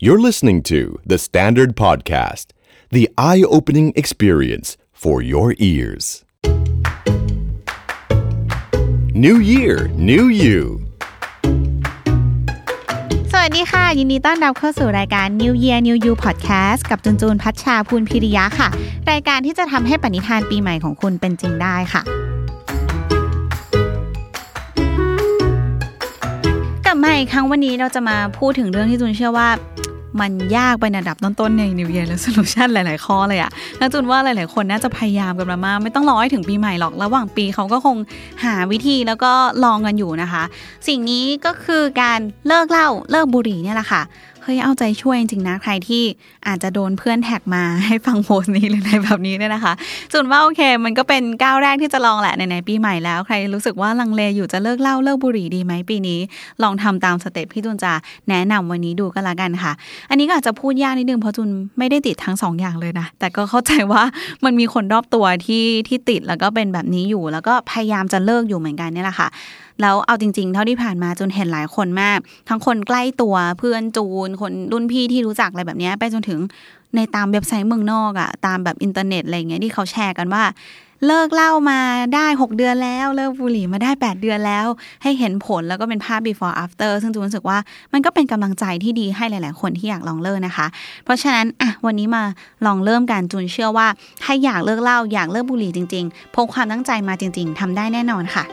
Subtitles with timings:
[0.00, 2.46] You're listening to The Standard Podcast,
[2.90, 6.24] the eye opening experience for your ears.
[9.14, 10.60] New Year, New You.
[13.32, 18.68] สวัสดีค่ะ ยินดีต้อนรับเข้าสู่รายการ New Year New You Podcast กับจุนจูนพัชชาพูนพิริยะค่ะ
[19.10, 22.02] รายการที่จะทำให้ปณิธานปีใหม่ของคุณเป็นจริงได้ค่ะ
[26.84, 29.48] กลับมาอีกครั้งวันนี้เราจะมาพูดถึงเรื่องที่จุนเชื่อว่า
[30.20, 37.96] มันยากเป็นดับต้นๆใน New Year Resolution หลาย ๆ ข้อเลยอะแล้วจุนว่าหลาย ๆ คนน่าจะพยายามกันมามากไม่ต้องรอให้ถึงปีใหม่หรอก ระหว่างปีเขาก็คง
[38.44, 39.32] หาวิธีแล้วก็
[39.64, 40.42] ลองกันอยู่นะคะ
[40.88, 44.02] สิ่งนี้ก็คือการเลิกเหล้าเลิกบุหรี่เนี่ยแหละค่ะ
[44.44, 46.02] เฮ้ยเอาใจช่วยจริงๆนะใครที่
[46.46, 49.72] อาจจะโดนเพื่อนแท็กมาให้ฟังโพสต์นี้หรืออะไรแบบนี้เนี่ยนะคะ
[50.12, 56.18] ส่วนว่าโอเค มันก็เป็นก้าวแรกที่จะลองแหละในในปีใหม่แล้ว ใครรู้สึกว่าลังเลอยู่จะเลิกเหล้าเลิกบุหรี่ดีไหมปีนี้
[56.62, 57.92] ลองทำตาม step ที่จูนจะ
[58.28, 59.72] แนะนำวันนี้ดูก็แล้วกันค่ะ
[60.10, 64.02] อันนี้ก็อาจจะพูดยากนิดนึงเพราะจูนไม่ได้ติดทั้งสองอย่างเลยนะแต่ก็เข้าใจว่า
[64.44, 69.28] มันมีคนรอบตัวที่ที่ติดแล้วก็เป็นแบบนี้อยู่ แล้วก็พยายามจะเลิกอยู่เหมือนกันเนี่ยแหละค่ะ
[69.80, 76.38] แล้วเอาจริง ๆ เท่าที่ผ่านมาจูนเห็นหลายคนมาก ทั้งคนใกล้ตัวเพื่อนจูน คนรุ่นพี่ที่รู้จักอะไรแบบนี้ไปจนถึง
[76.96, 80.44] ในตามเว็บไซต์เมืองนอกอะตามแบบอินเทอร์เน็ตอะไรเงี้ยที่เขาแชร์กันว่า
[81.06, 81.80] เลิกเหล้ามา
[82.14, 84.66] ได้ 6 เดือนแล้ว เลิกบุหรี่มาได้ 8 เดือนแล้ว
[85.02, 87.58] ให้เห็นผลแล้วก็เป็นภาพ before after ซึ่งจูนรู้สึกว่า
[87.92, 90.66] มันก็เป็นกำลังใจที่ดีให้หลาย ๆ คนที่อยากลองเลิกนะคะ
[91.04, 92.22] เพราะฉะนั้นอะวันนี้มา
[92.66, 93.86] ลองเริ่มกันจูนเชื่อว่า
[94.22, 98.44] ถ้าอยากเลิกเหล้าอยากเลิกบุหรี่จริง ๆ พกความตั้งใจมาจริง ๆทำได้แน่นอนค่ะ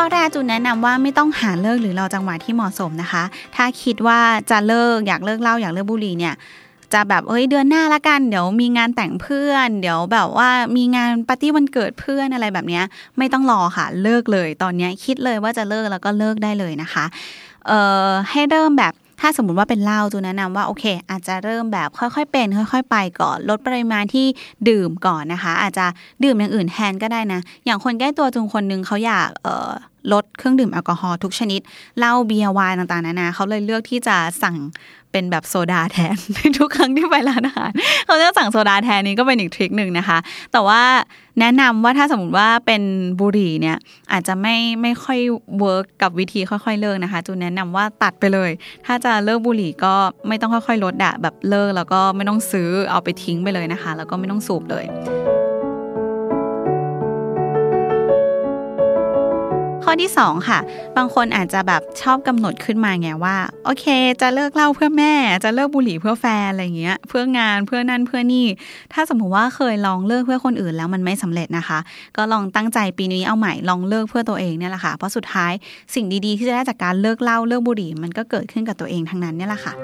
[0.00, 3.22] ข้อแรกจูนแนะนำว่าไม่ต้องหาเลิกหรือรอจังหวะที่เหมาะสมนะคะ
[3.56, 6.34] ถ้าคิดว่าจะเลิกอยากเลิกเหล้าอยากเลิกบุหรี่เนี่ย
[6.92, 12.84] จะแบบเอ้ยเดือนหน้าละกันเดี๋ยวมีงานแต่งเพื่อน เดี๋ยวแบบว่ามีงานปาร์ตี้วันเกิดเพื่อนอะไรแบบเนี้ย
[13.18, 17.04] ไม่ต้องรอค่ะเลิกเลย ตอนเนี้ยคิดเลยว่าจะเลิกแล้วก็เลิกได้เลยนะคะ
[17.66, 24.26] เอ่อให้เริ่มแบบ ถ้าสมมติว่าเป็นเหล้าจูนแนะนำว่าโอเค อาจจะเริ่มแบบค่อยๆ เป็น ค่อย ๆ ไปก่อนลดปริมาณที่
[24.68, 25.86] ดื่มก่อนนะคะ อาจจะ
[26.24, 29.70] ดื่มอย่างอื่นแทนก็ได้นะ อย่างคนใกล้ตัวจูนคนนึงเขาอยากเออ
[30.12, 31.60] ลดเครื่องดื่มแอลกอฮอล์ทุกชนิด
[31.98, 34.56] เหล้าเบียร์ไวน์ต่างๆนานาเขาเลยเลือกที่จะสั่ง
[35.12, 36.16] เป็นแบบโซดาแทน
[36.58, 37.70] ทุกครั้งที่ไปร้านอาหาร
[38.06, 40.18] เขาจะสั่งโซดาแทนนี้ก็เป็นอีก trick หนึ่งนะคะ
[40.52, 40.82] แต่ว่า
[41.40, 42.82] แนะนำว่าถ้าสมมติว่าเป็น
[43.20, 43.76] บุหรี่เนี่ย
[44.12, 45.20] อาจจะไม่ไม่ค่อย
[45.58, 48.50] work กับวิธีค่อยๆเลิกนะคะจูนแนะนำว่าตัดไปเลย
[48.86, 49.94] ถ้าจะเลิกบุหรี่ก็
[50.28, 54.84] ไม่ต้องค่อยๆลดอะแบบเลิกแล้วก็ไม่ต้องซื้อเอาไปทิ้งไปเลยนะคะ แล้วก็ไม่ต้องสูบเลย
[59.90, 60.58] ข้อที่ 2 ค่ะ
[60.96, 63.86] บางคนอาจจะแบบชอบกำหนดขึ้นมาไงว่า โอเค
[64.20, 65.12] จะเลิกเหล้าเพื่อแม่
[65.44, 68.46] จะเลิกบุหรี่เพื่อแฟนอะไรเงี้ย เพื่องานเพื่อนั่นเพื่อนี่
[68.92, 71.78] ถ้าสมมติว่าเคยลองเลิกเพื่อคนอื่นแล้วมันไม่สำเร็จนะคะ
[72.16, 75.52] ก็ลองตั้งใจปีนี้เอาใหม่ลองเลิกเพื่อตัวเองเนี่ยแหละค่ะ เพราะสุดท้าย
[75.94, 79.74] สิ่งดีๆ ที่จะได้จากการเลิกเหล้าเลิกบุหรี่ มันก็เกิดขึ้นกับตัวเองทั้งนั้นเนี่ยแหละค่ะ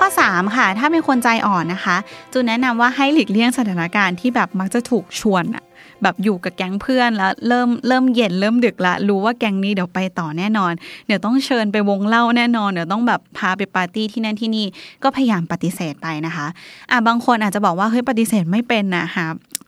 [0.00, 1.96] ข้อ 3 ค่ะ ถ้าเป็นคนใจอ่อนนะคะ
[2.32, 5.64] จูนแนะนำว่าให้หลีกเลี่ยงสถานการณ์ที่แบบมักจะถูกชวนอะ
[6.02, 10.72] แบบอยู่กับแก๊งเพื่อนแล้วเริ่มเริ่มเย็นเริ่มดึกละรู้ว่าแก๊งนี้เดี๋ยวไปต่อแน่นอน
[11.06, 14.66] เดี๋ยวต้องเชิญไปวงเล่าแน่นอน เดี๋ยวต้องแบบพาไปปาร์ตี้ที่นั่นที่นี่
[15.02, 16.46] ก็พยายามปฏิเสธไปนะคะ
[16.90, 19.24] อะบางคนอาจจะบอกว่าเฮ้ยปฏิเสธไม่เป็นนะหา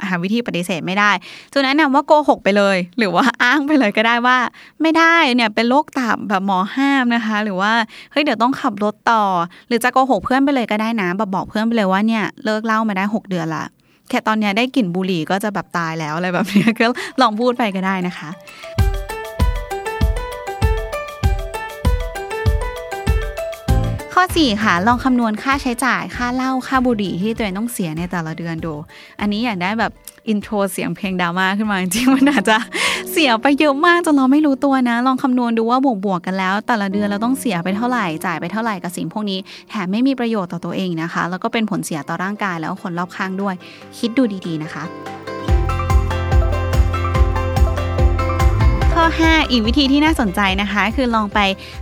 [0.09, 1.11] หาวิธีปฏิเสธไม่ได้
[1.53, 4.39] จูนแนะนำว่าโกหกไปเลย หรือว่าอ้างไปเลยก็ได้ว่า
[4.83, 7.73] ไม่ได้เนี่ยเป็นโรคตับแบบหมอห้ามนะคะ หรือว่า
[8.13, 9.25] เฮ้ยเดี๋ยวต้องขับรถต่อ
[9.69, 13.65] หรือจะโกหกเพื่อนไปเลยก็ได้นะแบบบอกเพื่อนไปเลยว่าเนี่ยเลิกเล่ามาได้ 6 เดือนละ
[14.09, 16.87] แค่ตอนเนี้ยได้กลิ่นบุหรี่ก็จะแบบตายแล้วอะไรแบบนี้ก็
[17.21, 18.31] ลองพูดไปก็ได้นะคะ
[24.23, 28.75] อ 4 ค่ะ ลองคำนวณค่าใช้จ่าย ค่าเหล้า ค่าบุหรี่ที่ตัวเองต้องเสียในแต่ละเดือนดู
[29.21, 29.93] อันนี้อยากได้แบบ
[30.29, 32.57] อินโทรเสียงเพลงดราม่าขึ้นมาจริงๆมันอาจจะ
[33.13, 39.39] เสียไปเยอะมากจนเราไม่รู้ตัวนะ ลองคำนวณดูว่าบวกบวกๆกันแล้ว แต่ละเดือนเราต้องเสียไปเท่าไหร่ จ่ายไปเท่าไหร่กับสิ่งพวกนี้
[39.69, 43.55] แถมไม่มีประโยชน์ต่อตัวเองนะคะ แล้วก็เป็นผลเสียต่อร่างกายแล้วคนรอบข้างด้วย
[43.99, 44.85] คิดดูดีๆนะคะ
[49.05, 51.39] ข้อ 5 อีกวิธีที่น่าสนใจนะคะ คือลองไป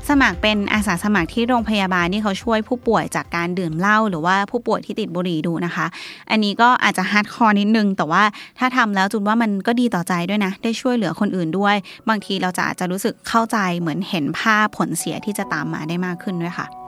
[0.08, 5.86] สมัครเป็นอาสาสมัครที่โรงพยาบาลที่เขาช่วยผู้ป่วยจากการดื่มเหล้าหรือว่าผู้ป่วยที่ติดบุหรี่ดูนะคะ
[6.30, 8.22] อันนี้ก็อาจจะ hardcore นิดนึง แต่ว่า
[8.58, 11.76] ถ้าทำแล้วจุนว่ามันก็ดีต่อใจด้วยนะ ได้ช่วยเหลือคนอื่นด้วย
[12.08, 16.79] บางทีเราจะอาจจะรู้สึกเข้าใจเหมือนเห็นภาพผลเสียที่จะตามมาได้มากขึ้นด้วยค่ะ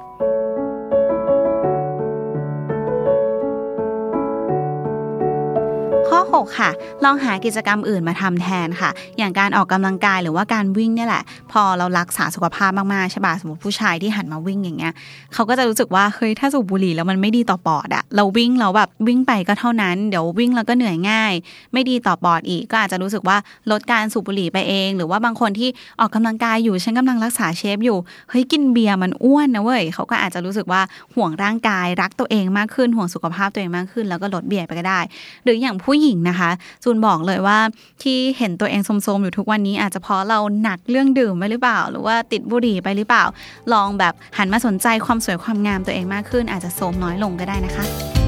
[6.12, 6.70] ข้อ 6 ค่ะ
[7.04, 11.22] ลองหากิจกรรมอื่นมาทำแทนค่ะ อย่างการออกกำลังกายหรือว่าการวิ่งเนี่ยแหละ
[11.52, 14.92] พอเรารักษาสุขภาพมากๆใช่ป่ะสมมติผู้ชายที่หันมาวิ่งอย่างเงี้ย
[15.34, 21.32] เขาก็จะรู้สึกว่าเฮ้ยถ้าสูบบุหรี่แล้วมันไม่ดีต่อปอดอะเราวิ่งเราแบบวิ่งไปก็เท่านั้นเดี๋ยววิ่งแล้วก็เหนื่อยง่าย
[21.72, 23.36] ไม่ดีต่อปอดอีกก็อาจจะรู้สึกว่า
[23.70, 25.68] ลดการสูบบุหรี่ไปเอง หรือว่าบางคนที่
[26.00, 27.98] ออกกำลังกายอยู่ฉันกำลังรักษาเชฟอยู่
[28.30, 30.80] เฮ้ยกินเบียร์มันอ้วนนะเว้ยเขาก็อาจจะรู้สึกว่า
[31.14, 35.00] ห่วงร่างกายรักตัวเองมากขึ้นห่วงสุขภาพตัวเองมากขึ้น แล้วก็ลดเบียร์ไปก็ได้
[35.44, 36.50] หรืออย่างผู้หญิงนะคะ
[36.82, 37.58] จูนบอกเลยว่า
[38.02, 43.24] ที่เห็นตัวเองโทมๆอยู่ทุกวันนี้อาจจะเพราะเราหนักเรื่องดื่มไปหรือเปล่า หรือว่าติดบุหรี่ไปหรือเปล่า
[43.72, 48.21] ลองแบบหันมาสนใจความสวยความงามตัวเองมากขึ้น อาจจะโทมน้อยลงก็ได้นะคะ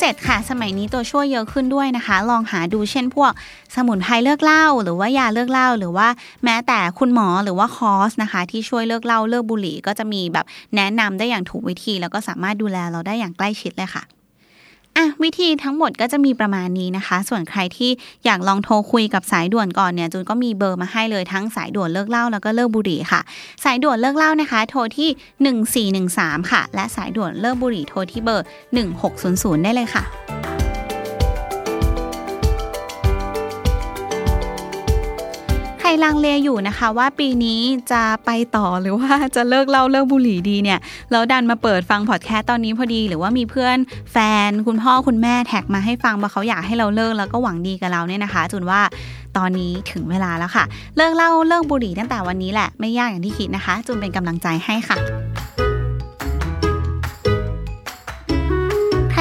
[0.00, 3.32] 7 ค่ะ สมัยนี้ตัวช่วยเยอะขึ้นด้วยนะคะ ลองหาดูเช่นพวก
[3.74, 6.08] สมุนไพรเลิกเหล้าหรือว่ายาเลิกเหล้าหรือว่า
[6.44, 10.46] แม้แต่คุณหมอหรือว่าคอร์สนะคะ ที่ช่วยเลิกเหล้าเลิกบุหรี่ ก็จะมีแบบ
[10.76, 14.02] แนะนำได้อย่างถูกวิธี แล้วก็สามารถดูแลเราได้อย่างใกล้ชิดเลยค่ะ
[14.96, 17.90] อะวิธีทั้งหมดก็จะมีประมาณนี้นะคะ ส่วนใครที่
[18.24, 23.20] อยากลองโทรคุยกับสายด่วนก่อนเนี่ยจูนก็มีเบอร์มาให้เลยทั้งสายด่วนเลิกเหล้าแล้วก็เลิกบุหรี่ค่ะ
[23.64, 28.46] สายด่วนเลิกเหล้านะคะ โทรที่ 1413 ค่ะ และสายด่วนเลิกบุหรี่โทรที่เบอร์
[29.04, 30.51] 1600 ได้เลยค่ะ
[36.04, 37.60] ลังเลอยู่นะคะว่าปีนี้
[37.92, 40.78] จะไปต่อหรือว่าจะเลิกเล่าเลิกบุหรี่ดีเนี่ย
[41.10, 43.76] แล้วดันมาเปิดฟังพอดแคสต์ตอนนี้พอดี หรือว่ามีเพื่อน
[44.12, 44.16] แฟ
[44.48, 48.80] นคุณพ่อคุณแม่แท็กมาให้ฟังว่าเขาอยากให้เราเลิกแล้วก็หวังดีกับเราเนี่ยนะคะจุนว่า
[49.36, 50.64] ตอนนี้ถึงเวลาแล้วค่ะ
[50.96, 54.98] เลิกเล่าเลิกบุหรี่ตั้งแต่วันนี้แหละไม่ยากอย่างที่คิดนะคะจุนเป็นกำลังใจให้ค่ะ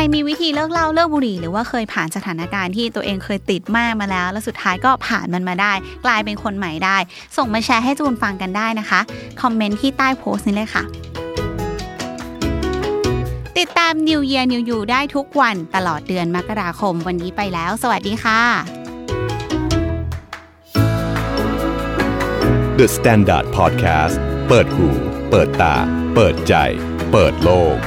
[0.01, 5.73] รมีวิธีเลิกเหล้าเลิกบุหรี่ หรือว่าเคยผ่านสถานการณ์ที่ตัวเองเคยติดมากมาแล้ว แล้วสุดท้ายก็ผ่านมันมาได้
[6.05, 6.97] กลายเป็นคนใหม่ได้
[7.37, 8.99] ส่งมาแชร์ให้จูนฟังกันได้นะคะ
[9.41, 10.83] คอมเมนต์ที่ใต้โพสต์นี้เลยค่ะ
[13.57, 18.41] ติดตาม New Year New You ได้ทุกวันตลอดเดือนมกราคมวันนี้ไปแล้ว สวัสดีค่ะ
[22.79, 24.15] The Standard Podcast
[24.47, 24.87] เปิดหู
[25.29, 25.75] เปิดตา
[26.15, 26.53] เปิดใจ
[27.11, 27.77] เปิดโลก